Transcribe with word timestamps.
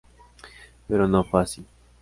Pero 0.87 1.07
no 1.07 1.23
fue 1.23 1.43
así. 1.43 1.63